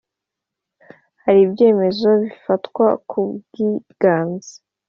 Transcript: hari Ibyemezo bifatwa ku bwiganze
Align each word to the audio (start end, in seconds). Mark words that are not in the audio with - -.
hari 1.23 1.39
Ibyemezo 1.45 2.09
bifatwa 2.23 2.85
ku 3.09 3.19
bwiganze 3.35 4.53